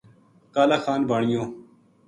[0.53, 1.43] کالا خان بانیو